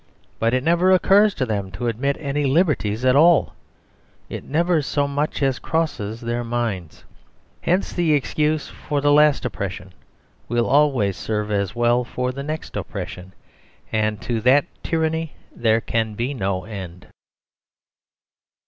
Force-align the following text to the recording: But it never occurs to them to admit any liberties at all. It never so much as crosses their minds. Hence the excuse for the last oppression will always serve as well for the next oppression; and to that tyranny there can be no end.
But 0.39 0.55
it 0.55 0.63
never 0.63 0.89
occurs 0.91 1.35
to 1.35 1.45
them 1.45 1.69
to 1.73 1.85
admit 1.87 2.17
any 2.19 2.45
liberties 2.47 3.05
at 3.05 3.15
all. 3.15 3.53
It 4.29 4.43
never 4.43 4.81
so 4.81 5.07
much 5.07 5.43
as 5.43 5.59
crosses 5.59 6.21
their 6.21 6.43
minds. 6.43 7.03
Hence 7.61 7.93
the 7.93 8.13
excuse 8.15 8.67
for 8.67 8.99
the 8.99 9.11
last 9.11 9.45
oppression 9.45 9.93
will 10.49 10.65
always 10.65 11.17
serve 11.17 11.51
as 11.51 11.75
well 11.75 12.03
for 12.03 12.31
the 12.31 12.41
next 12.41 12.75
oppression; 12.75 13.33
and 13.91 14.19
to 14.23 14.41
that 14.41 14.65
tyranny 14.81 15.33
there 15.55 15.81
can 15.81 16.15
be 16.15 16.33
no 16.33 16.63
end. 16.63 17.05